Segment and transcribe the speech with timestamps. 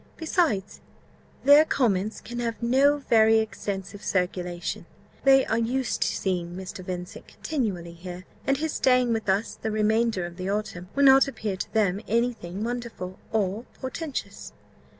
[0.17, 0.81] Besides,
[1.43, 4.87] their comments can have no very extensive circulation;
[5.25, 6.83] they are used to see Mr.
[6.83, 11.27] Vincent continually here; and his staying with us the remainder of the autumn will not
[11.27, 14.53] appear to them any thing wonderful or portentous."